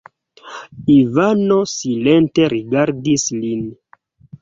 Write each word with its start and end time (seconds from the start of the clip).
Ivano 0.95 1.59
silente 1.75 2.51
rigardis 2.57 3.31
lin. 3.45 3.65